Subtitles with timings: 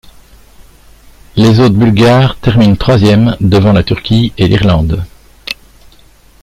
[1.35, 5.05] Les hôtes bulgares terminent troisième devant la Turquie et l'Irlande.